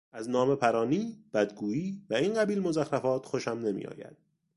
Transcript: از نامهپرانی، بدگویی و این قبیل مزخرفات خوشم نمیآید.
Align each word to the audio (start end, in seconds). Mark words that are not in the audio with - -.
از 0.11 0.29
نامهپرانی، 0.29 1.23
بدگویی 1.33 2.05
و 2.09 2.13
این 2.13 2.33
قبیل 2.33 2.59
مزخرفات 2.59 3.25
خوشم 3.25 3.51
نمیآید. 3.59 4.17